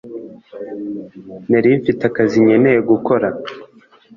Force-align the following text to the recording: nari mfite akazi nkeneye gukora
nari 1.49 1.69
mfite 1.79 2.01
akazi 2.09 2.37
nkeneye 2.45 2.79
gukora 2.91 3.27